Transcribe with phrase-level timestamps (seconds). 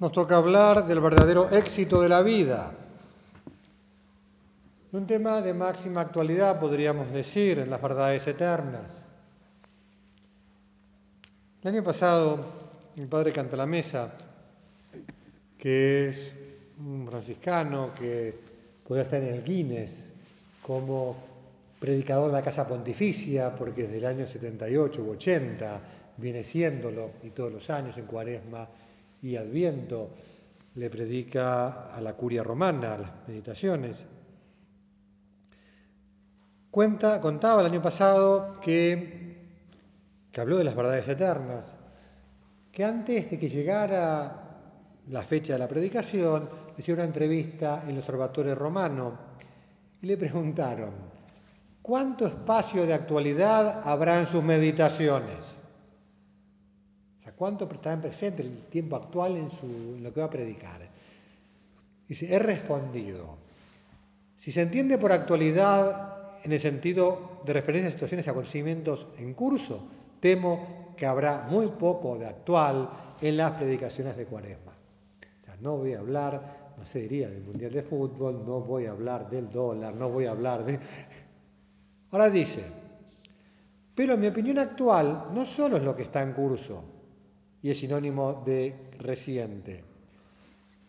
[0.00, 2.72] Nos toca hablar del verdadero éxito de la vida.
[4.92, 8.90] Un tema de máxima actualidad, podríamos decir, en las verdades eternas.
[11.62, 12.38] El año pasado,
[12.96, 14.12] mi padre canta la mesa,
[15.58, 16.32] que es
[16.78, 18.34] un franciscano que
[18.88, 20.12] podría estar en el Guinness
[20.62, 21.14] como
[21.78, 25.80] predicador de la Casa Pontificia, porque desde el año 78 u 80
[26.16, 28.66] viene siéndolo, y todos los años en Cuaresma
[29.22, 30.10] y Adviento
[30.74, 33.96] le predica a la curia romana, las meditaciones.
[36.70, 39.36] Cuenta, contaba el año pasado que,
[40.30, 41.64] que habló de las verdades eternas,
[42.70, 44.50] que antes de que llegara
[45.08, 49.18] la fecha de la predicación, le hicieron una entrevista en el Observatorio Romano
[50.00, 50.90] y le preguntaron,
[51.82, 55.44] ¿cuánto espacio de actualidad habrá en sus meditaciones?
[57.40, 60.82] ¿Cuánto en presente el tiempo actual en, su, en lo que va a predicar?
[62.06, 63.38] Dice, he respondido.
[64.40, 69.32] Si se entiende por actualidad en el sentido de referencia a situaciones y acontecimientos en
[69.32, 69.88] curso,
[70.20, 72.90] temo que habrá muy poco de actual
[73.22, 74.72] en las predicaciones de Cuaresma.
[75.40, 78.84] O sea, no voy a hablar, no se diría, del Mundial de Fútbol, no voy
[78.84, 80.78] a hablar del dólar, no voy a hablar de...
[82.10, 82.62] Ahora dice,
[83.94, 86.99] pero mi opinión actual no solo es lo que está en curso,
[87.62, 89.84] y es sinónimo de reciente.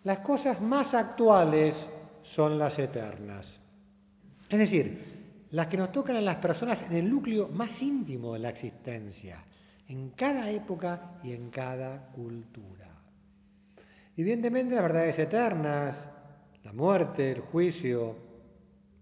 [0.03, 1.75] Las cosas más actuales
[2.21, 3.45] son las eternas.
[4.49, 5.11] Es decir,
[5.51, 9.43] las que nos tocan a las personas en el núcleo más íntimo de la existencia,
[9.87, 12.87] en cada época y en cada cultura.
[14.15, 15.97] Evidentemente las verdades eternas,
[16.63, 18.15] la muerte, el juicio,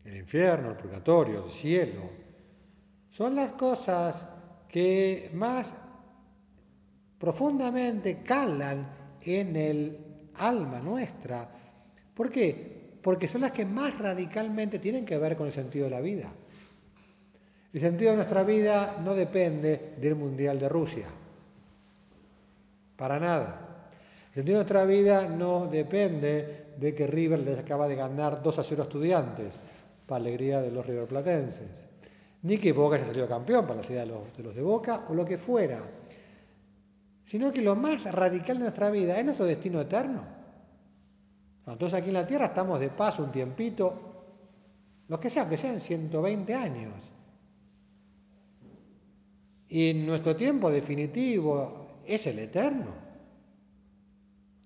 [0.05, 2.09] el infierno, el purgatorio, el cielo,
[3.11, 4.15] son las cosas
[4.69, 5.67] que más
[7.19, 8.87] profundamente calan
[9.21, 9.97] en el
[10.35, 11.47] alma nuestra.
[12.15, 12.79] ¿Por qué?
[13.01, 16.31] Porque son las que más radicalmente tienen que ver con el sentido de la vida.
[17.71, 21.07] El sentido de nuestra vida no depende del Mundial de Rusia.
[22.95, 23.65] Para nada.
[24.29, 28.59] El sentido de nuestra vida no depende de que River les acaba de ganar 2
[28.59, 29.53] a 0 estudiantes,
[30.07, 31.85] para alegría de los riverplatenses.
[32.41, 35.25] Ni que Boca haya salido campeón, para la alegría de los de Boca, o lo
[35.25, 35.79] que fuera
[37.29, 40.23] sino que lo más radical de nuestra vida es nuestro destino eterno.
[41.67, 43.93] Entonces aquí en la tierra estamos de paso un tiempito,
[45.07, 46.93] los que sean, que sean 120 años.
[49.69, 52.91] Y nuestro tiempo definitivo es el eterno.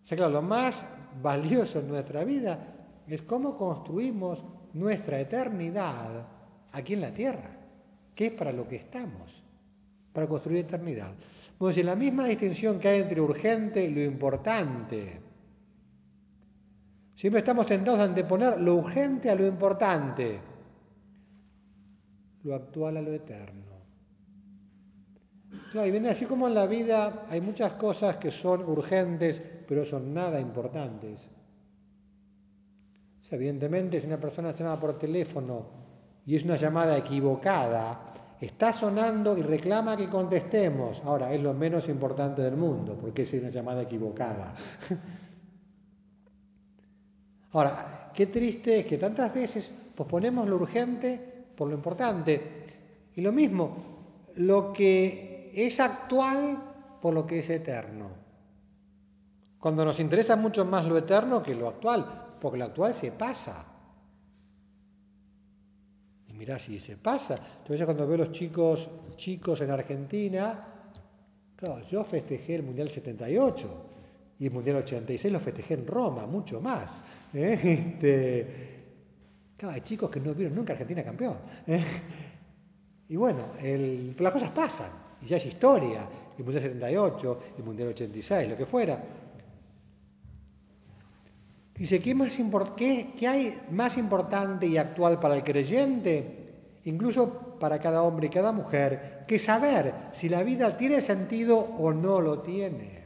[0.04, 0.76] O sea, claro, lo más
[1.22, 2.60] valioso en nuestra vida
[3.08, 4.42] es cómo construimos
[4.74, 6.26] nuestra eternidad
[6.72, 7.58] aquí en la tierra,
[8.16, 9.30] que es para lo que estamos,
[10.14, 11.14] para construir eternidad.
[11.64, 15.22] Pues en la misma distinción que hay entre urgente y lo importante.
[17.16, 20.42] Siempre estamos tentados a anteponer lo urgente a lo importante,
[22.44, 23.78] lo actual a lo eterno.
[25.74, 30.14] Y viene así como en la vida hay muchas cosas que son urgentes, pero son
[30.14, 31.26] nada importantes.
[33.32, 35.68] evidentemente, si una persona llama por teléfono
[36.26, 41.02] y es una llamada equivocada, Está sonando y reclama que contestemos.
[41.06, 44.56] Ahora, es lo menos importante del mundo, porque es una llamada equivocada.
[47.54, 52.64] Ahora, qué triste es que tantas veces posponemos lo urgente por lo importante.
[53.16, 53.78] Y lo mismo,
[54.36, 56.58] lo que es actual
[57.02, 58.10] por lo que es eterno.
[59.60, 63.66] Cuando nos interesa mucho más lo eterno que lo actual, porque lo actual se pasa.
[66.38, 67.36] Mirá si se pasa.
[67.60, 68.88] Entonces cuando veo los chicos,
[69.18, 70.68] chicos en Argentina,
[71.56, 73.86] claro, yo festejé el Mundial 78
[74.40, 76.90] y el Mundial 86 lo festejé en Roma, mucho más.
[77.34, 77.60] ¿eh?
[77.94, 78.84] Este,
[79.58, 81.38] claro, hay chicos que no vieron nunca Argentina campeón.
[81.68, 81.86] ¿eh?
[83.10, 83.50] Y bueno,
[84.18, 84.90] las cosas pasan,
[85.22, 86.08] y ya es historia,
[86.38, 89.04] el Mundial 78, el Mundial 86, lo que fuera.
[91.76, 92.16] Dice, ¿qué,
[92.78, 96.80] qué, ¿qué hay más importante y actual para el creyente?
[96.86, 101.92] Incluso para cada hombre y cada mujer que saber si la vida tiene sentido o
[101.94, 103.04] no lo tiene.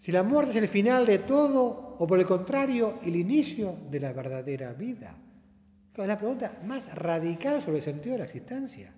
[0.00, 4.00] Si la muerte es el final de todo o por el contrario el inicio de
[4.00, 5.14] la verdadera vida.
[5.96, 8.92] Es la pregunta más radical sobre el sentido de la existencia.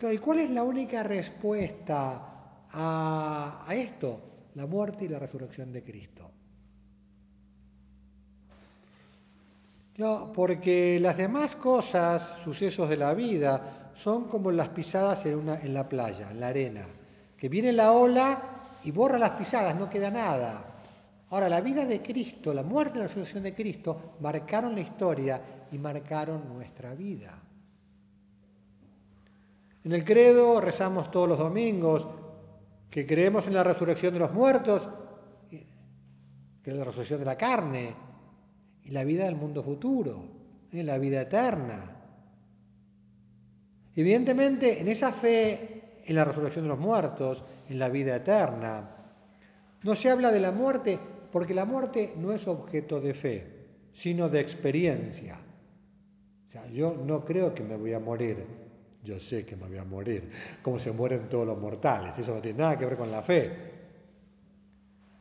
[0.00, 4.27] ¿Y cuál es la única respuesta a, a esto?
[4.54, 6.30] La muerte y la resurrección de Cristo.
[9.98, 15.60] No, porque las demás cosas, sucesos de la vida, son como las pisadas en, una,
[15.60, 16.86] en la playa, en la arena,
[17.36, 18.42] que viene la ola
[18.84, 20.64] y borra las pisadas, no queda nada.
[21.30, 25.40] Ahora, la vida de Cristo, la muerte y la resurrección de Cristo marcaron la historia
[25.70, 27.42] y marcaron nuestra vida.
[29.84, 32.06] En el credo rezamos todos los domingos
[32.90, 34.88] que creemos en la resurrección de los muertos,
[35.50, 37.94] que es la resurrección de la carne,
[38.84, 40.24] y la vida del mundo futuro,
[40.72, 41.96] en la vida eterna.
[43.94, 48.96] Evidentemente, en esa fe en la resurrección de los muertos, en la vida eterna,
[49.82, 50.98] no se habla de la muerte
[51.30, 53.46] porque la muerte no es objeto de fe,
[53.92, 55.38] sino de experiencia.
[56.48, 58.46] O sea, yo no creo que me voy a morir,
[59.04, 60.30] yo sé que me voy a morir,
[60.62, 63.78] como se mueren todos los mortales, eso no tiene nada que ver con la fe.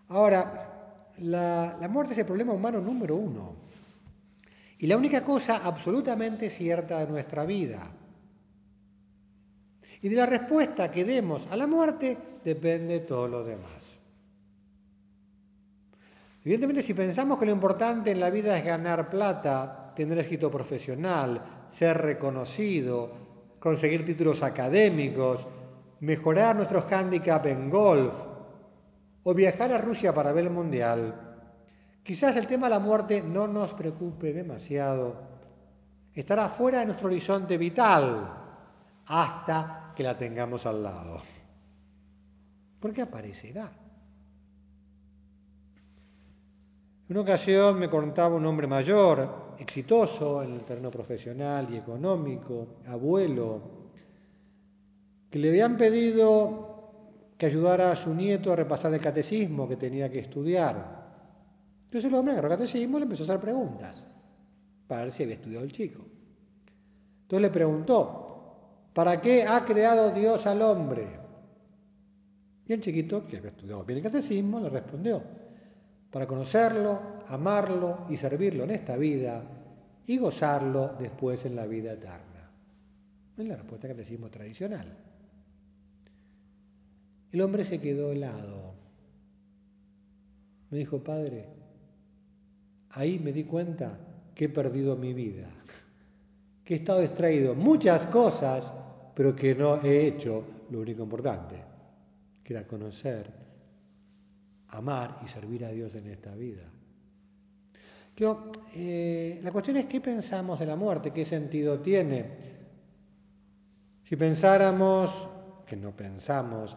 [0.10, 0.68] Ahora,
[1.20, 3.56] la, muerte es el problema humano número uno.
[4.80, 7.92] Y la única cosa absolutamente cierta de nuestra vida.
[10.02, 13.84] Y de la respuesta que demos a la muerte depende todo lo demás.
[16.44, 21.70] Evidentemente, si pensamos que lo importante en la vida es ganar plata, tener éxito profesional,
[21.78, 23.27] ser reconocido,
[23.60, 25.46] conseguir títulos académicos,
[26.00, 28.14] mejorar nuestros handicaps en golf,
[29.24, 31.14] o viajar a Rusia para ver el Mundial,
[32.02, 35.16] quizás el tema de la muerte no nos preocupe demasiado.
[36.14, 38.26] Estará fuera de nuestro horizonte vital
[39.06, 41.22] hasta que la tengamos al lado.
[42.80, 43.70] Porque aparecerá.
[47.10, 52.80] En una ocasión me contaba un hombre mayor, exitoso en el terreno profesional y económico,
[52.88, 53.62] abuelo,
[55.30, 56.68] que le habían pedido
[57.38, 60.98] que ayudara a su nieto a repasar el catecismo que tenía que estudiar.
[61.86, 64.06] Entonces el hombre agarró el catecismo y le empezó a hacer preguntas
[64.88, 66.04] para ver si había estudiado el chico.
[67.24, 71.08] Entonces le preguntó, ¿para qué ha creado Dios al hombre?
[72.66, 75.22] Y el chiquito, que había estudiado bien el catecismo, le respondió,
[76.12, 79.44] para conocerlo, amarlo y servirlo en esta vida
[80.06, 82.50] y gozarlo después en la vida eterna.
[83.38, 84.88] Es la respuesta del catecismo tradicional.
[87.32, 88.74] El hombre se quedó helado.
[90.72, 91.46] Me dijo, padre,
[92.92, 93.98] ahí me di cuenta
[94.34, 95.48] que he perdido mi vida,
[96.64, 98.64] que he estado distraído muchas cosas,
[99.14, 101.56] pero que no he hecho lo único importante,
[102.44, 103.30] que era conocer,
[104.70, 106.64] amar y servir a Dios en esta vida.
[108.20, 112.26] Eh, la cuestión es qué pensamos de la muerte, qué sentido tiene.
[114.06, 115.12] Si pensáramos,
[115.68, 116.76] que no pensamos,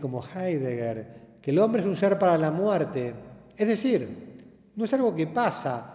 [0.00, 3.14] como Heidegger, que el hombre es un ser para la muerte.
[3.56, 4.42] Es decir,
[4.76, 5.92] no es algo que pasa,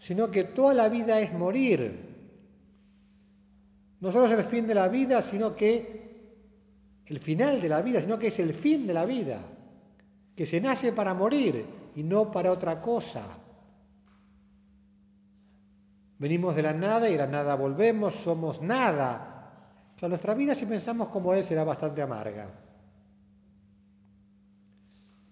[0.00, 2.10] sino que toda la vida es morir.
[4.00, 6.02] No solo es el fin de la vida, sino que
[7.06, 9.40] el final de la vida, sino que es el fin de la vida,
[10.36, 11.64] que se nace para morir
[11.94, 13.41] y no para otra cosa.
[16.22, 19.50] Venimos de la nada y de la nada volvemos, somos nada.
[20.00, 22.46] O nuestra vida, si pensamos como Él, será bastante amarga.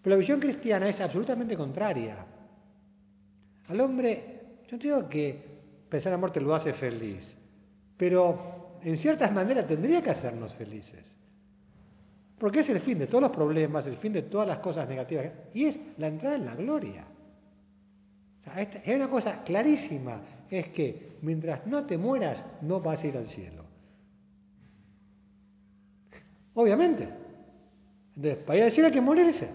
[0.02, 2.26] Pero la visión cristiana es absolutamente contraria.
[3.68, 7.24] Al hombre, yo digo que pensar en la muerte lo hace feliz,
[7.96, 11.06] pero en ciertas maneras tendría que hacernos felices.
[12.36, 15.26] Porque es el fin de todos los problemas, el fin de todas las cosas negativas,
[15.54, 17.04] y es la entrada en la gloria.
[18.84, 23.28] es una cosa clarísima, es que mientras no te mueras, no vas a ir al
[23.28, 23.64] cielo.
[26.54, 27.08] Obviamente.
[28.16, 29.48] Entonces, para ir al cielo hay que morirse.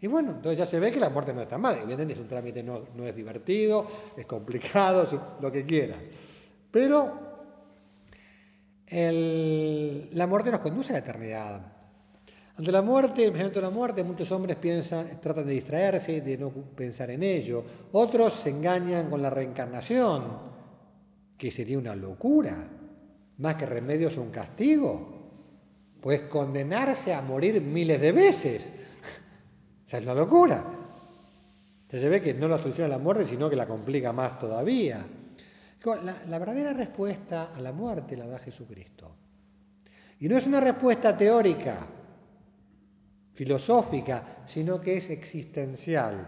[0.00, 1.76] Y bueno, entonces ya se ve que la muerte no está mal.
[1.76, 5.96] Evidentemente es un trámite, no, no es divertido, es complicado, lo que quiera.
[6.70, 7.24] Pero
[8.90, 11.73] la muerte nos conduce a la eternidad.
[12.56, 16.50] Ante la muerte, el de la muerte, muchos hombres piensan, tratan de distraerse, de no
[16.50, 17.64] pensar en ello.
[17.90, 20.54] Otros se engañan con la reencarnación,
[21.36, 22.68] que sería una locura.
[23.38, 25.14] Más que remedio es un castigo.
[26.00, 28.62] Pues condenarse a morir miles de veces
[29.88, 30.64] es la locura.
[31.90, 35.04] se ve que no la soluciona la muerte, sino que la complica más todavía.
[35.84, 39.16] La, la verdadera respuesta a la muerte la da Jesucristo.
[40.20, 41.86] Y no es una respuesta teórica,
[43.34, 46.26] filosófica, sino que es existencial.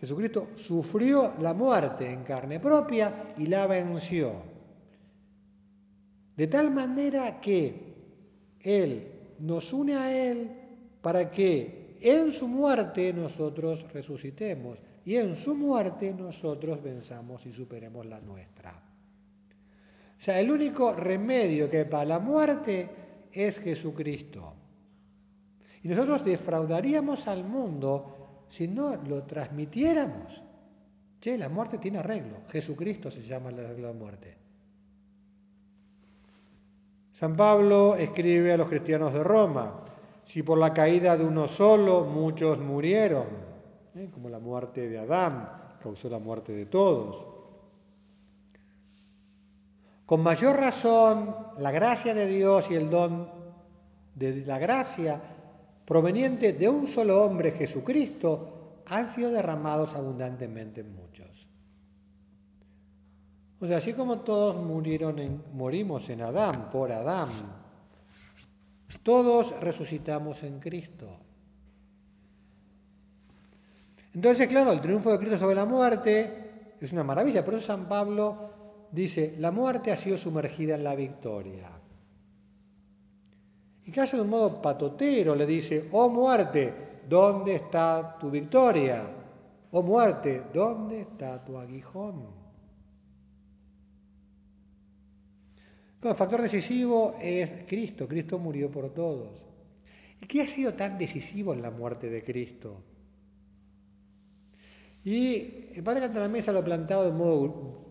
[0.00, 4.32] Jesucristo sufrió la muerte en carne propia y la venció.
[6.36, 7.74] De tal manera que
[8.60, 9.06] Él
[9.40, 10.50] nos une a Él
[11.00, 18.06] para que en su muerte nosotros resucitemos y en su muerte nosotros venzamos y superemos
[18.06, 18.72] la nuestra.
[20.20, 22.88] O sea, el único remedio que hay para la muerte
[23.32, 24.54] es Jesucristo.
[25.82, 30.42] Y nosotros defraudaríamos al mundo si no lo transmitiéramos.
[31.20, 32.38] Che, la muerte tiene arreglo.
[32.50, 34.36] Jesucristo se llama el arreglo de muerte.
[37.18, 39.84] San Pablo escribe a los cristianos de Roma,
[40.26, 43.26] si por la caída de uno solo muchos murieron,
[43.96, 44.08] ¿eh?
[44.12, 45.48] como la muerte de Adán
[45.82, 47.26] causó la muerte de todos.
[50.06, 53.28] Con mayor razón, la gracia de Dios y el don
[54.14, 55.20] de la gracia
[55.88, 61.48] proveniente de un solo hombre, Jesucristo, han sido derramados abundantemente en muchos.
[63.58, 67.30] O sea, así como todos murieron en, morimos en Adán, por Adán,
[69.02, 71.08] todos resucitamos en Cristo.
[74.12, 77.42] Entonces, claro, el triunfo de Cristo sobre la muerte es una maravilla.
[77.42, 78.50] Por eso San Pablo
[78.92, 81.77] dice, la muerte ha sido sumergida en la victoria.
[83.88, 86.74] Y casi de un modo patotero le dice, oh muerte,
[87.08, 89.02] ¿dónde está tu victoria?
[89.70, 92.36] Oh muerte, ¿dónde está tu aguijón?
[96.02, 98.06] el factor decisivo es Cristo.
[98.06, 99.30] Cristo murió por todos.
[100.20, 102.82] ¿Y qué ha sido tan decisivo en la muerte de Cristo?
[105.02, 107.86] Y el padre Cantalamesa lo ha plantado de modo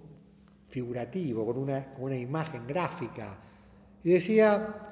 [0.70, 3.40] figurativo, con una, con una imagen gráfica.
[4.04, 4.87] Y decía,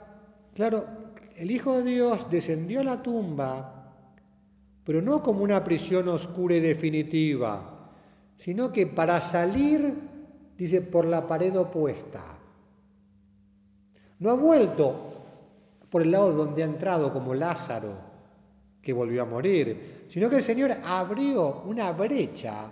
[0.55, 0.85] claro,
[1.37, 3.93] el Hijo de Dios descendió a la tumba,
[4.83, 7.91] pero no como una prisión oscura y definitiva,
[8.39, 9.93] sino que para salir,
[10.57, 12.39] dice, por la pared opuesta.
[14.19, 15.13] No ha vuelto
[15.89, 17.93] por el lado donde ha entrado como Lázaro,
[18.81, 22.71] que volvió a morir, sino que el Señor abrió una brecha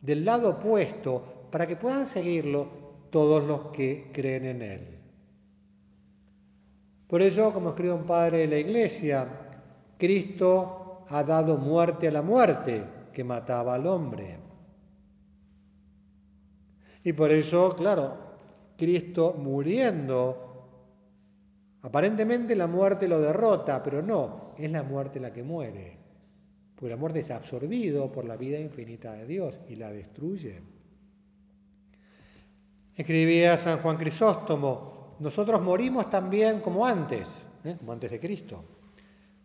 [0.00, 2.68] del lado opuesto para que puedan seguirlo
[3.10, 4.97] todos los que creen en Él.
[7.08, 9.26] Por eso, como escribe un padre de la Iglesia,
[9.96, 14.36] Cristo ha dado muerte a la muerte que mataba al hombre.
[17.02, 18.16] Y por eso, claro,
[18.76, 20.48] Cristo muriendo
[21.82, 25.96] Aparentemente la muerte lo derrota, pero no, es la muerte la que muere.
[26.74, 30.60] Porque la muerte es absorbido por la vida infinita de Dios y la destruye.
[32.96, 37.26] Escribía San Juan Crisóstomo, nosotros morimos también como antes,
[37.64, 37.76] ¿eh?
[37.78, 38.64] como antes de Cristo.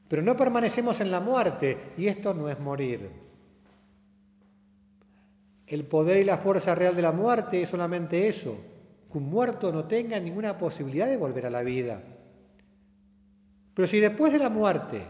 [0.07, 3.09] Pero no permanecemos en la muerte y esto no es morir.
[5.65, 8.55] El poder y la fuerza real de la muerte es solamente eso,
[9.11, 12.01] que un muerto no tenga ninguna posibilidad de volver a la vida.
[13.73, 15.03] Pero si después de la muerte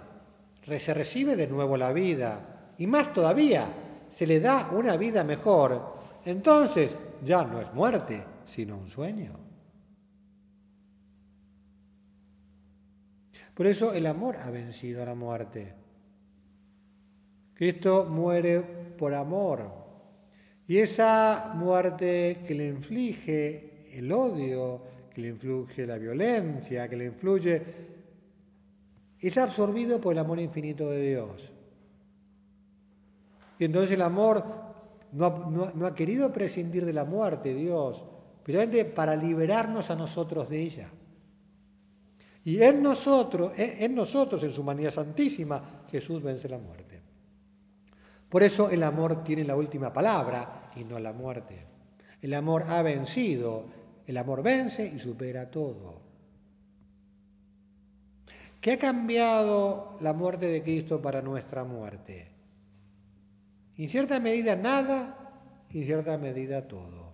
[0.65, 3.67] se recibe de nuevo la vida, y más todavía,
[4.15, 6.91] se le da una vida mejor, entonces
[7.23, 8.23] ya no es muerte,
[8.55, 9.33] sino un sueño.
[13.53, 15.73] Por eso el amor ha vencido a la muerte.
[17.53, 18.61] Cristo muere
[18.97, 19.69] por amor.
[20.67, 24.81] Y esa muerte que le inflige el odio,
[25.13, 27.61] que le inflige la violencia, que le influye
[29.19, 31.51] es absorbido por el amor infinito de Dios.
[33.57, 34.43] Y entonces el amor
[35.13, 38.03] no ha, querido prescindir de la muerte, Dios,
[38.43, 38.59] pero
[38.93, 40.89] para liberarnos a nosotros de ella.
[42.45, 47.01] Y en nosotros, en nosotros, en su humanidad santísima, Jesús vence la muerte.
[48.29, 51.67] Por eso el amor tiene la última palabra y no la muerte.
[52.21, 53.65] El amor ha vencido,
[54.07, 56.01] el amor vence y supera todo.
[58.59, 62.29] ¿Qué ha cambiado la muerte de Cristo para nuestra muerte?
[63.77, 67.13] En cierta medida nada, en cierta medida todo.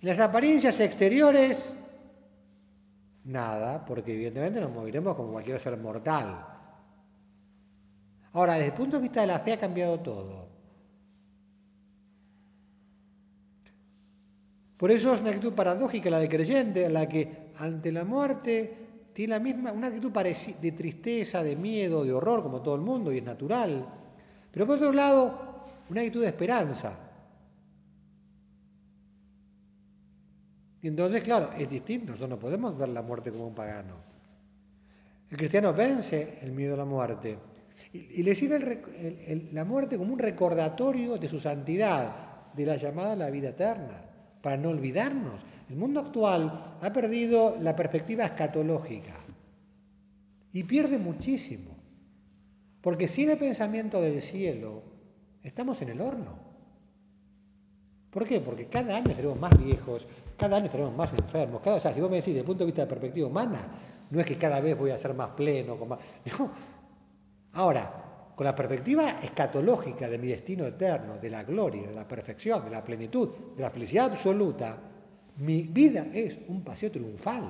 [0.00, 1.62] En las apariencias exteriores,
[3.26, 6.46] nada, porque evidentemente nos moriremos como cualquier ser mortal.
[8.32, 10.46] Ahora, desde el punto de vista de la fe ha cambiado todo.
[14.76, 18.86] Por eso es una actitud paradójica la de creyente, en la que ante la muerte
[19.14, 23.10] tiene la misma, una actitud de tristeza, de miedo, de horror, como todo el mundo,
[23.10, 23.86] y es natural.
[24.52, 27.05] Pero por otro lado, una actitud de esperanza.
[30.88, 32.12] Entonces, claro, es distinto.
[32.12, 33.94] Nosotros no podemos ver la muerte como un pagano.
[35.30, 37.36] El cristiano vence el miedo a la muerte
[37.92, 43.16] y, le sirve la muerte como un recordatorio de su santidad, de la llamada a
[43.16, 44.02] la vida eterna,
[44.40, 45.40] para no olvidarnos.
[45.68, 49.16] El mundo actual ha perdido la perspectiva escatológica
[50.52, 51.76] y pierde muchísimo,
[52.80, 54.84] porque sin el pensamiento del cielo
[55.42, 56.45] estamos en el horno.
[58.16, 58.40] ¿Por qué?
[58.40, 60.06] Porque cada año seremos más viejos,
[60.38, 61.60] cada año seremos más enfermos.
[61.60, 63.68] Cada, o sea, si vos me decís desde el punto de vista de perspectiva humana,
[64.08, 65.98] no es que cada vez voy a ser más pleno, con más...
[67.52, 72.64] Ahora, con la perspectiva escatológica de mi destino eterno, de la gloria, de la perfección,
[72.64, 74.78] de la plenitud, de la felicidad absoluta,
[75.36, 77.44] mi vida es un paseo triunfal.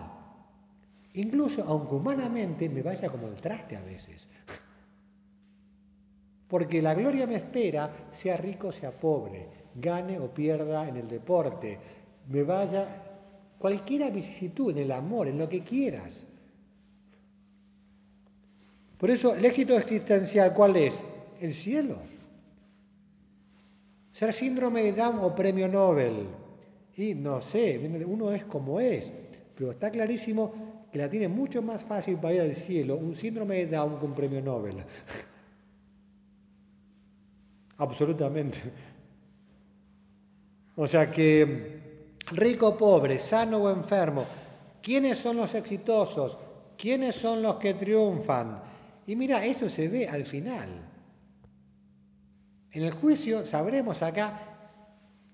[1.14, 4.26] Incluso aunque humanamente me vaya como el traste a veces.
[6.48, 11.78] Porque la gloria me espera, sea rico, sea pobre, gane o pierda en el deporte,
[12.28, 12.88] me vaya
[13.58, 16.12] cualquier vicisitud, en el amor, en lo que quieras.
[18.98, 20.94] Por eso, el éxito existencial, ¿cuál es?
[21.40, 21.98] El cielo.
[24.14, 26.26] Ser síndrome de Down o premio Nobel.
[26.96, 29.10] Y no sé, uno es como es,
[29.54, 33.56] pero está clarísimo que la tiene mucho más fácil para ir al cielo un síndrome
[33.56, 34.76] de Down que un premio Nobel.
[37.76, 38.58] Absolutamente.
[40.76, 44.24] O sea que rico pobre, sano o enfermo,
[44.82, 46.36] ¿quiénes son los exitosos?
[46.76, 48.62] ¿Quiénes son los que triunfan?
[49.06, 50.68] Y mira, eso se ve al final.
[52.72, 54.56] En el juicio sabremos acá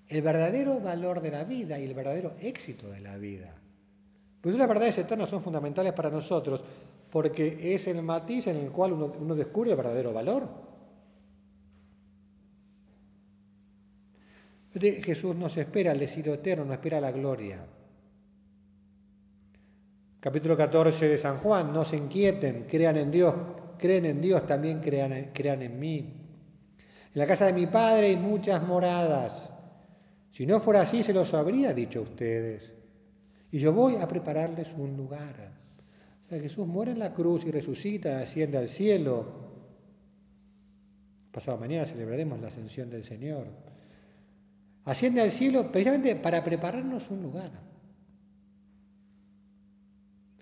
[0.07, 3.53] el verdadero valor de la vida y el verdadero éxito de la vida.
[4.41, 6.61] Pues las verdades eternas son fundamentales para nosotros
[7.11, 10.47] porque es el matiz en el cual uno, descubre el verdadero valor.
[14.79, 17.63] Jesús nos espera el desierto eterno, nos espera la gloria.
[20.19, 23.35] Capítulo 14 de San Juan, no se inquieten, crean en Dios,
[23.77, 25.97] creen en Dios, también crean, crean en mí.
[27.13, 29.49] En la casa de mi Padre hay muchas moradas.
[30.31, 32.71] Si no fuera así, se los habría dicho a ustedes.
[33.51, 35.51] Y yo voy a prepararles un lugar.
[36.23, 39.25] O sea, Jesús muere en la cruz y resucita, asciende al cielo.
[41.31, 43.72] Pasado mañana celebraremos la ascensión del Señor.
[44.85, 47.51] Asciende al cielo precisamente para prepararnos un lugar.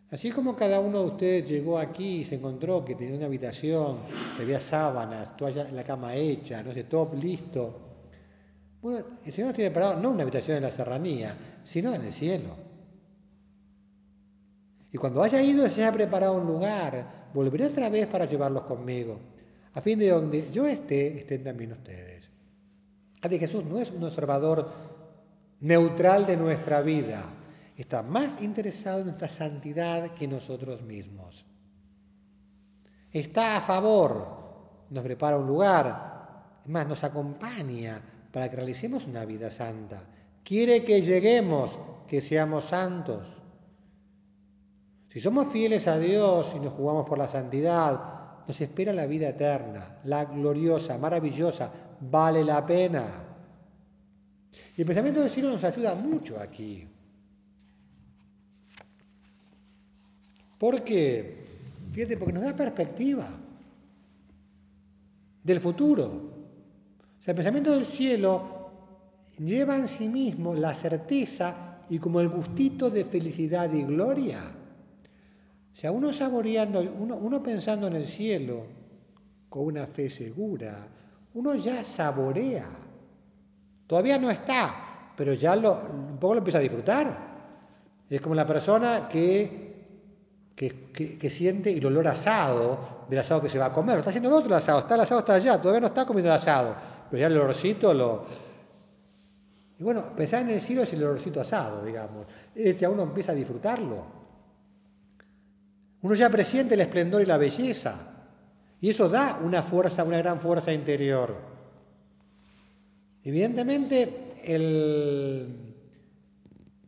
[0.09, 3.99] Así como cada uno de ustedes llegó aquí y se encontró que tenía una habitación,
[4.37, 7.79] había sábanas, toalla la cama hecha, no sé, todo listo.
[8.81, 12.13] Bueno, el Señor nos tiene preparado no una habitación en la serranía, sino en el
[12.13, 12.55] cielo.
[14.91, 19.17] Y cuando haya ido, se haya preparado un lugar, volveré otra vez para llevarlos conmigo,
[19.73, 22.30] a fin de donde yo esté, estén también ustedes.
[23.21, 24.69] Así Jesús no es un observador
[25.59, 27.23] neutral de nuestra vida,
[27.77, 31.45] está más interesado en nuestra santidad que nosotros mismos.
[33.11, 36.11] Está a favor, nos prepara un lugar,
[36.65, 40.01] más nos acompaña para que realicemos una vida santa.
[40.43, 41.71] Quiere que lleguemos,
[42.07, 43.27] que seamos santos.
[45.09, 47.99] Si somos fieles a Dios y nos jugamos por la santidad,
[48.47, 51.69] nos espera la vida eterna, la gloriosa, maravillosa,
[52.01, 53.07] vale la pena.
[54.75, 56.87] Y el pensamiento del cielo nos ayuda mucho aquí.
[60.57, 61.45] Porque,
[61.91, 63.29] fíjate, porque nos da perspectiva
[65.43, 66.05] del futuro.
[67.19, 68.71] O sea, el pensamiento del cielo
[69.37, 74.51] lleva en sí mismo la certeza y como el gustito de felicidad y gloria.
[75.73, 78.65] O sea, uno saboreando, uno, uno pensando en el cielo
[79.49, 80.87] con una fe segura,
[81.33, 82.65] uno ya saborea.
[83.87, 87.31] Todavía no está, pero ya lo, un poco lo empieza a disfrutar.
[88.09, 89.71] Es como la persona que
[90.55, 93.95] que, siente el olor asado del asado que se va a comer.
[93.95, 96.31] Lo está haciendo el otro asado, está el asado está allá, todavía no está comiendo
[96.31, 96.75] el asado,
[97.09, 98.25] pero ya el olorcito lo...
[99.79, 102.27] Y bueno, pensar en el cielo es el olorcito asado, digamos.
[102.53, 104.05] Es ya uno empieza a disfrutarlo.
[106.03, 107.95] Uno ya presiente el esplendor y la belleza.
[108.81, 111.35] Y eso da una fuerza, una gran fuerza interior.
[113.23, 115.75] Evidentemente, el,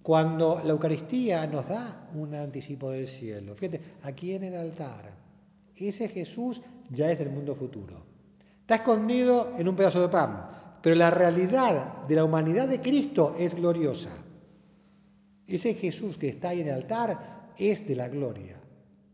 [0.02, 5.12] cuando la Eucaristía nos da un anticipo del cielo, fíjate, aquí en el altar,
[5.76, 8.04] ese Jesús ya es del mundo futuro.
[8.62, 13.36] Está escondido en un pedazo de pan, pero la realidad de la humanidad de Cristo
[13.38, 14.24] es gloriosa.
[15.46, 18.63] Ese Jesús que está ahí en el altar es de la gloria.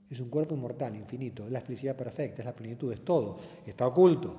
[0.09, 3.85] Es un cuerpo inmortal, infinito, es la felicidad perfecta, es la plenitud, es todo, está
[3.85, 4.35] oculto.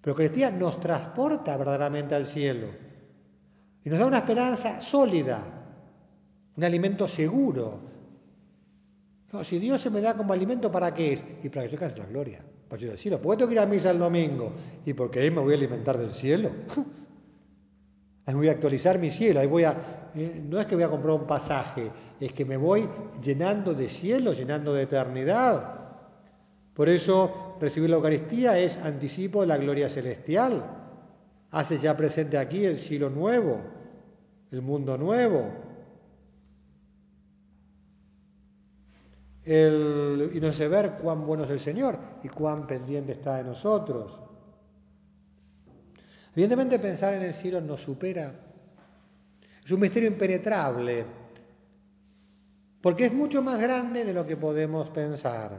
[0.00, 2.68] Pero Eucaristía nos transporta verdaderamente al cielo
[3.84, 5.40] y nos da una esperanza sólida,
[6.56, 7.80] un alimento seguro.
[9.44, 11.24] si Dios se me da como alimento, ¿para qué es?
[11.44, 13.20] Y para que yo alcance la gloria, para yo cielo.
[13.20, 14.52] ¿Por qué tengo que ir a misa el domingo?
[14.84, 16.50] Y porque ahí me voy a alimentar del cielo.
[18.26, 20.10] Ahí voy a actualizar mi cielo, ahí voy a...
[20.12, 21.88] Eh, no es que voy a comprar un pasaje,
[22.20, 22.88] es que me voy
[23.22, 25.74] llenando de cielo, llenando de eternidad.
[26.74, 30.64] Por eso recibir la Eucaristía es anticipo de la gloria celestial.
[31.50, 33.60] Hace ya presente aquí el cielo nuevo,
[34.50, 35.66] el mundo nuevo.
[39.48, 44.20] y nos hace ver cuán bueno es el Señor y cuán pendiente está de nosotros.
[46.32, 48.34] Evidentemente pensar en el cielo nos supera.
[49.64, 51.06] Es un misterio impenetrable,
[52.86, 55.50] porque es mucho más grande de lo que podemos pensar.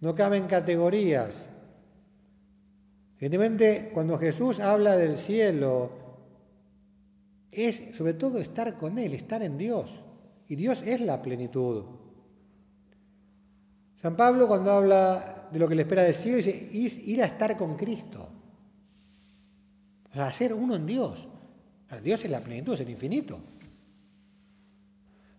[0.00, 1.30] No caben categorías.
[3.20, 5.92] Evidentemente, cuando Jesús habla del cielo,
[7.52, 9.88] es sobre todo estar con Él, estar en Dios.
[10.48, 11.84] Y Dios es la plenitud.
[14.02, 16.50] San Pablo cuando habla de lo que le espera del cielo, dice
[17.06, 18.28] ir a estar con Cristo.
[20.10, 21.24] O sea, ser uno en Dios.
[22.02, 23.38] Dios es la plenitud, es el infinito.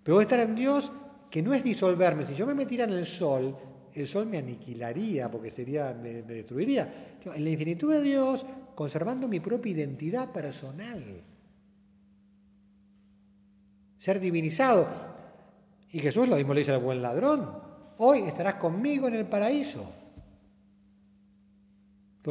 [0.07, 0.89] Pero estar en Dios
[1.29, 2.25] que no es disolverme.
[2.27, 3.53] Si yo me metiera en el sol,
[3.93, 7.17] el sol me aniquilaría porque sería, me, destruiría.
[7.25, 11.03] En la infinitud de Dios, conservando mi propia identidad personal.
[13.99, 14.87] Ser divinizado.
[15.91, 17.45] Y Jesús lo mismo le dice al buen ladrón.
[17.97, 19.91] Hoy estarás conmigo en el paraíso.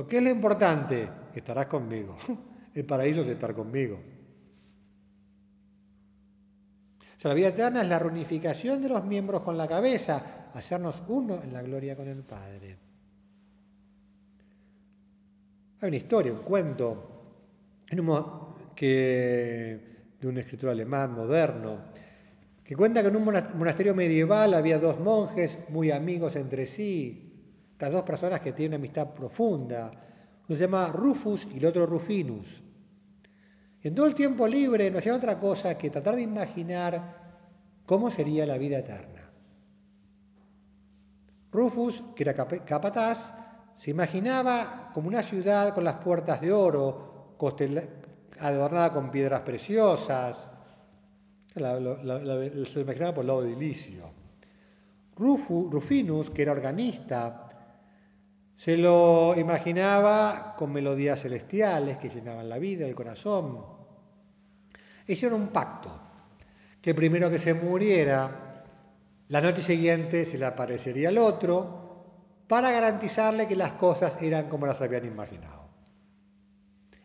[0.08, 1.10] ¿Qué es lo importante?
[1.34, 2.16] Estarás conmigo.
[2.74, 4.15] El paraíso es estar conmigo.
[7.22, 11.52] La vida eterna es la reunificación de los miembros con la cabeza, hacernos uno en
[11.52, 12.76] la gloria con el Padre.
[15.80, 17.26] Hay una historia, un cuento
[18.76, 19.80] que,
[20.20, 21.78] de un escritor alemán moderno,
[22.62, 27.26] que cuenta que en un monasterio medieval había dos monjes muy amigos entre sí,
[27.72, 29.90] estas dos personas que tienen una amistad profunda.
[30.48, 32.65] Uno se llama Rufus y el otro Rufinus.
[33.86, 37.18] En todo el tiempo libre no hacían otra cosa que tratar de imaginar
[37.86, 39.30] cómo sería la vida eterna.
[41.52, 43.16] Rufus, que era capataz,
[43.76, 47.36] se imaginaba como una ciudad con las puertas de oro,
[48.40, 50.36] adornada con piedras preciosas.
[51.54, 54.10] se imaginaba por el lado edilicio.
[55.14, 57.45] Rufinus, que era organista,
[58.66, 63.64] se lo imaginaba con melodías celestiales que llenaban la vida, el corazón.
[65.06, 65.88] Hicieron un pacto,
[66.82, 68.64] que primero que se muriera
[69.28, 72.06] la noche siguiente se le aparecería el otro
[72.48, 75.68] para garantizarle que las cosas eran como las habían imaginado.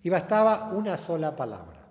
[0.02, 1.86] Y bastaba una sola palabra.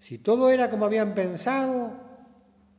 [0.00, 1.92] Si todo era como habían pensado,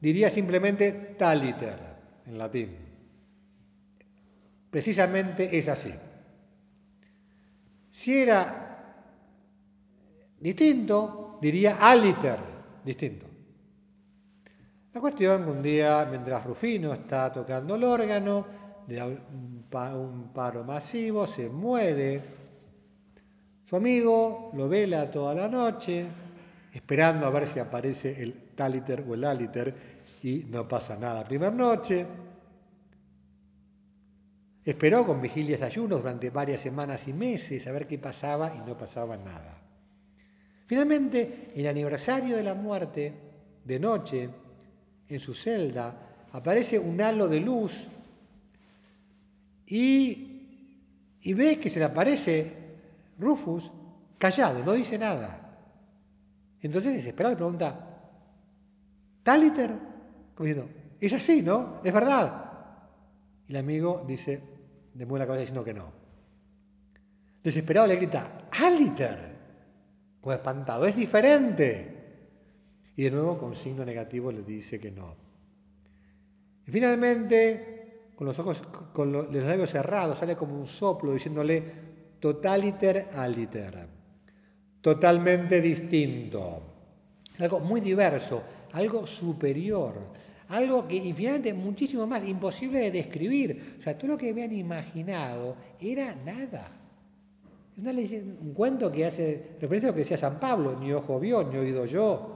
[0.01, 1.79] diría simplemente taliter
[2.25, 2.86] en latín.
[4.69, 5.93] Precisamente es así.
[7.91, 8.67] Si era
[10.39, 12.37] distinto, diría aliter,
[12.83, 13.25] distinto.
[14.93, 18.45] La cuestión un día, mientras Rufino está tocando el órgano,
[18.87, 22.21] da un, paro masivo, se muere.
[23.65, 26.05] Su amigo lo vela toda la noche,
[26.73, 29.75] esperando a ver si aparece el taliter o el aliter,
[30.23, 31.23] y no pasa nada.
[31.25, 32.05] Primera noche,
[34.71, 38.77] esperó con vigilias ayunos durante varias semanas y meses a ver qué pasaba y no
[38.77, 39.61] pasaba nada.
[40.65, 43.13] Finalmente, el aniversario de la muerte,
[43.63, 44.29] de noche,
[45.07, 45.95] en su celda,
[46.33, 47.71] aparece un halo de luz
[49.67, 50.41] y,
[51.21, 52.51] y ve que se le aparece
[53.17, 53.63] Rufus
[54.17, 55.59] callado, no dice nada.
[56.61, 57.87] Entonces desesperado le pregunta,
[59.23, 59.71] ¿Taliter?
[60.35, 61.79] Como diciendo, es así, ¿no?
[61.85, 62.51] Es verdad.
[63.47, 64.56] Y el amigo dice,
[64.97, 65.91] demueve la cabeza diciendo que no.
[67.43, 69.17] Desesperado le grita, Aliter,
[70.19, 71.95] como espantado, es diferente.
[72.95, 75.15] Y de nuevo con signo negativo le dice que no.
[76.65, 78.61] Y finalmente, con los ojos,
[78.93, 81.63] con los, labios cerrados, sale como un soplo diciéndole
[82.19, 83.87] totaliter aliter,
[84.81, 86.63] totalmente distinto,
[87.37, 88.41] algo muy diverso,
[88.73, 89.93] algo superior,
[90.49, 93.77] algo que infinitamente muchísimo más imposible de describir.
[93.79, 96.71] O sea, todo lo que habían imaginado era nada.
[97.77, 101.43] Una un cuento que hace referencia a lo que decía San Pablo, ni ojo vio,
[101.43, 102.33] ni oído yo,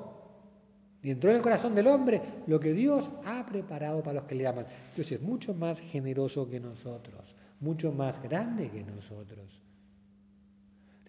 [1.01, 4.35] y entró en el corazón del hombre lo que Dios ha preparado para los que
[4.35, 4.67] le aman.
[4.95, 9.47] Dios es mucho más generoso que nosotros, mucho más grande que nosotros.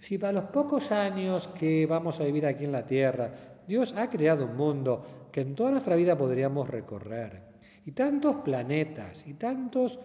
[0.00, 4.10] Si para los pocos años que vamos a vivir aquí en la tierra Dios ha
[4.10, 7.40] creado un mundo que en toda nuestra vida podríamos recorrer.
[7.86, 9.98] Y tantos planetas, y tantos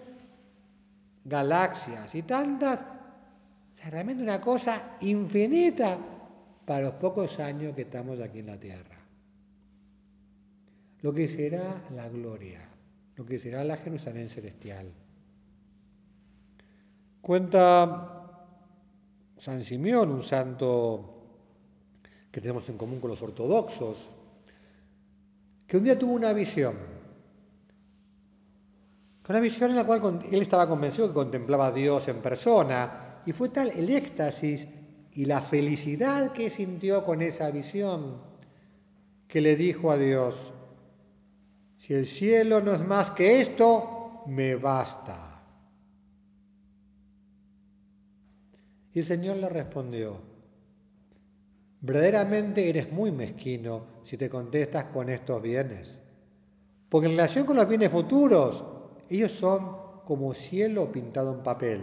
[1.25, 2.79] galaxias, y tantas...
[3.89, 5.97] realmente una cosa infinita
[6.65, 8.97] para los pocos años que estamos aquí en la Tierra.
[11.01, 12.61] Lo que será la gloria,
[13.15, 14.91] lo que será la Jerusalén celestial.
[17.21, 18.41] Cuenta
[19.39, 21.13] San Simeón, un santo
[22.31, 23.97] que tenemos en común con los ortodoxos,
[25.67, 26.75] que un día tuvo una visión.
[29.27, 33.33] Una visión en la cual él estaba convencido que contemplaba a Dios en persona y
[33.33, 34.65] fue tal el éxtasis
[35.11, 38.21] y la felicidad que sintió con esa visión,
[39.27, 40.33] que le dijo a Dios,
[41.79, 45.41] si el cielo no es más que esto, me basta.
[48.93, 50.21] Y el Señor le respondió,
[51.81, 55.99] verdaderamente eres muy mezquino si te contestas con estos bienes,
[56.89, 58.63] porque en relación con los bienes futuros,
[59.09, 61.81] ellos son como cielo pintado en papel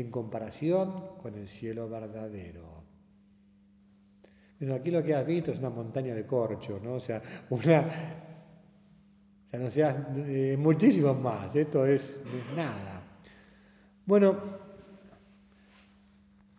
[0.00, 2.80] en comparación con el cielo verdadero.
[4.58, 6.94] Bueno, aquí lo que has visto es una montaña de corcho, ¿no?
[6.94, 7.62] O sea, una, o
[9.50, 13.02] sea, no sea, eh, más, esto es, es nada.
[14.04, 14.36] Bueno,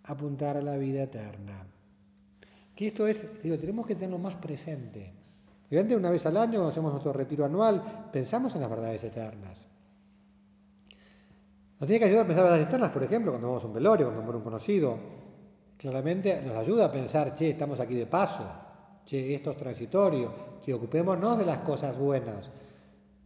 [0.04, 1.68] apuntar a la vida eterna.
[2.76, 5.14] Que esto es, digo, tenemos que tenerlo más presente.
[5.72, 9.66] Obviamente una vez al año, cuando hacemos nuestro retiro anual, pensamos en las verdades eternas.
[11.80, 14.06] Nos tiene que ayudar a pensar verdades eternas, por ejemplo, cuando vamos a un velorio,
[14.08, 14.98] cuando muere un conocido.
[15.78, 18.44] Claramente nos ayuda a pensar, che, estamos aquí de paso,
[19.06, 22.52] che, esto es transitorio, que ocupémonos de las cosas buenas,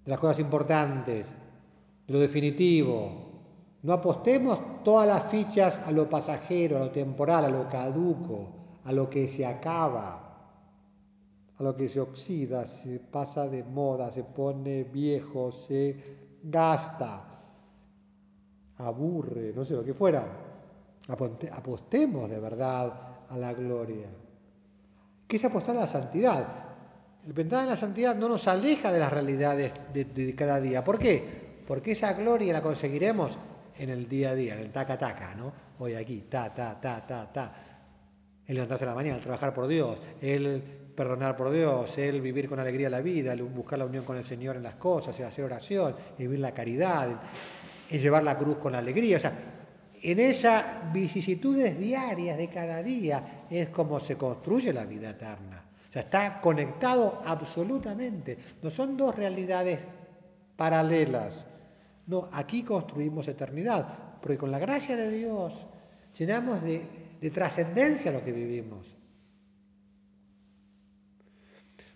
[0.05, 1.25] de las cosas importantes,
[2.08, 3.25] de lo definitivo.
[3.81, 8.54] No apostemos todas las fichas a lo pasajero, a lo temporal, a lo caduco,
[8.85, 10.21] a lo que se acaba,
[11.57, 15.95] a lo que se oxida, se pasa de moda, se pone viejo, se
[16.43, 17.35] gasta
[18.77, 20.23] aburre, no sé lo que fuera.
[21.07, 22.93] Apostemos de verdad
[23.29, 24.07] a la gloria.
[25.27, 26.47] ¿Qué es apostar a la santidad?
[27.25, 30.83] El pensar en la santidad no nos aleja de las realidades de, cada día.
[30.83, 31.63] ¿Por qué?
[31.67, 33.35] Porque esa gloria la conseguiremos
[33.77, 35.51] en el día a día, en el taca taca, ¿no?
[35.79, 37.55] Hoy aquí, ta, ta, ta, ta, ta.
[38.47, 40.62] El levantarse la mañana, el trabajar por Dios, el
[40.95, 44.25] perdonar por Dios, el vivir con alegría la vida, el buscar la unión con el
[44.25, 47.10] Señor en las cosas, el hacer oración, vivir la caridad,
[47.89, 49.17] es llevar la cruz con alegría.
[49.17, 49.34] O sea,
[50.01, 55.63] en esas vicisitudes diarias de cada día es como se construye la vida eterna.
[55.89, 58.38] O sea, está conectado absolutamente.
[58.62, 59.79] No son dos realidades
[60.55, 61.45] paralelas.
[62.08, 65.53] No, aquí construimos eternidad, porque con la gracia de Dios
[66.17, 66.84] llenamos de,
[67.25, 68.85] de trascendencia lo que vivimos.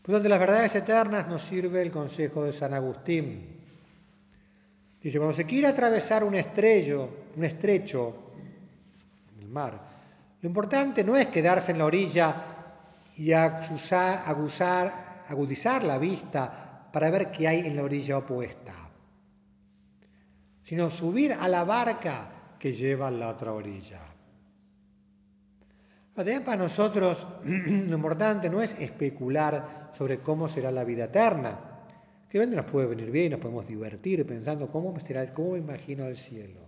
[0.01, 3.45] Por donde las verdades eternas nos sirve el consejo de San Agustín.
[4.99, 8.31] Dice, cuando se quiere atravesar un estrello, un estrecho,
[9.35, 9.79] en el mar,
[10.41, 12.45] lo importante no es quedarse en la orilla
[13.15, 14.23] y agudizar
[15.83, 18.73] la vista para ver qué hay en la orilla opuesta,
[20.63, 24.08] sino subir a la barca que lleva a la otra orilla.
[26.19, 31.57] Para nosotros lo importante no es especular sobre cómo será la vida eterna,
[32.29, 36.17] que nos puede venir bien, nos podemos divertir pensando cómo será, cómo me imagino el
[36.17, 36.59] cielo.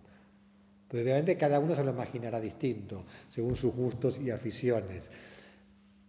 [0.87, 5.03] Pero obviamente cada uno se lo imaginará distinto, según sus gustos y aficiones.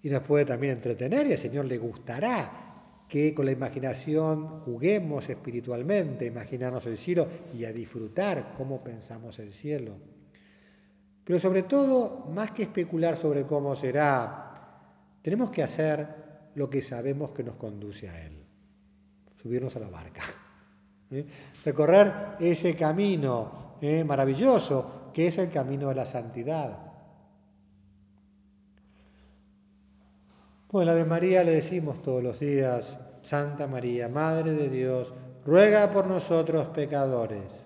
[0.05, 5.29] Y nos puede también entretener y al Señor le gustará que con la imaginación juguemos
[5.29, 9.97] espiritualmente, imaginarnos el cielo y a disfrutar cómo pensamos el cielo.
[11.25, 14.51] Pero sobre todo, más que especular sobre cómo será,
[15.23, 16.07] tenemos que hacer
[16.55, 18.43] lo que sabemos que nos conduce a Él
[19.43, 20.23] subirnos a la barca.
[21.11, 21.27] ¿eh?
[21.65, 24.05] Recorrer ese camino ¿eh?
[24.05, 26.79] maravilloso que es el camino de la santidad.
[30.69, 32.87] Pues la de María le decimos todos los días,
[33.25, 35.13] Santa María, Madre de Dios,
[35.45, 37.62] ruega por nosotros pecadores,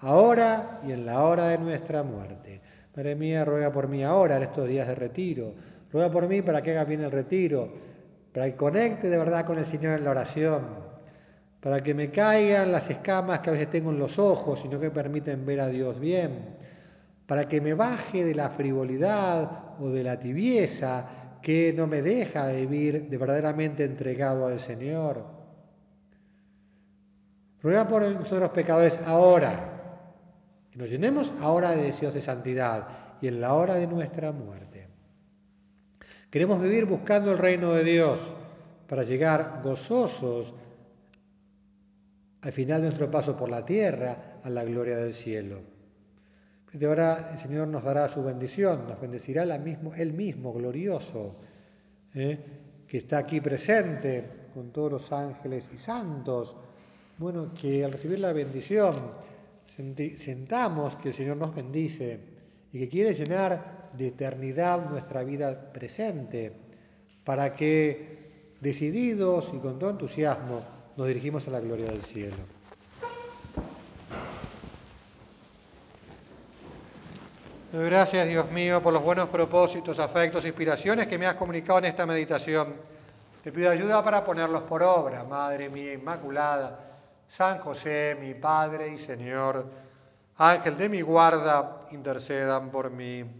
[0.00, 2.60] ahora y en la hora de nuestra muerte.
[2.96, 5.54] Madre mía, ruega por mí ahora en estos días de retiro.
[5.92, 7.90] Ruega por mí para que haga bien el retiro
[8.32, 10.62] para que conecte de verdad con el Señor en la oración,
[11.60, 14.78] para que me caigan las escamas que a veces tengo en los ojos y no
[14.78, 16.56] me permiten ver a Dios bien,
[17.26, 22.48] para que me baje de la frivolidad o de la tibieza que no me deja
[22.48, 25.24] vivir de verdaderamente entregado al Señor.
[27.62, 29.69] Ruega por nosotros pecadores ahora, que
[30.80, 32.88] nos llenemos ahora de deseos de santidad
[33.20, 34.88] y en la hora de nuestra muerte
[36.30, 38.20] Queremos vivir buscando el reino de Dios
[38.88, 40.54] para llegar gozosos
[42.40, 45.58] al final de nuestro paso por la tierra a la gloria del cielo.
[46.72, 51.40] De ahora el Señor nos dará su bendición, nos bendecirá mismo, Él mismo, glorioso,
[52.14, 52.38] ¿eh?
[52.86, 56.54] que está aquí presente con todos los ángeles y santos.
[57.18, 59.29] Bueno, que al recibir la bendición
[60.24, 62.20] sentamos que el Señor nos bendice
[62.72, 66.52] y que quiere llenar de eternidad nuestra vida presente
[67.24, 70.62] para que decididos y con todo entusiasmo
[70.96, 72.36] nos dirigimos a la gloria del cielo.
[77.72, 82.04] Gracias, Dios mío, por los buenos propósitos, afectos, inspiraciones que me has comunicado en esta
[82.04, 82.74] meditación.
[83.44, 86.89] Te pido ayuda para ponerlos por obra, Madre mía Inmaculada,
[87.36, 89.66] San José, mi Padre y Señor,
[90.36, 93.39] Ángel de mi guarda, intercedan por mí.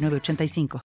[0.09, 0.79] 85